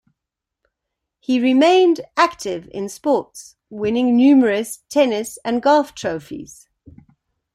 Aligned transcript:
He 1.19 1.39
remained 1.39 2.01
active 2.17 2.67
in 2.71 2.89
sports, 2.89 3.55
winning 3.69 4.17
numerous 4.17 4.79
tennis 4.89 5.37
and 5.45 5.61
golf 5.61 5.93
trophies. 5.93 6.67